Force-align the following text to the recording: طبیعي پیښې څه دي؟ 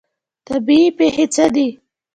طبیعي 0.47 0.87
پیښې 0.99 1.25
څه 1.35 1.45
دي؟ 1.55 1.67